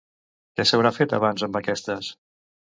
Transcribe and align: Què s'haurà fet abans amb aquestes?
Què 0.59 0.65
s'haurà 0.69 0.93
fet 0.97 1.15
abans 1.19 1.47
amb 1.51 1.61
aquestes? 1.63 2.13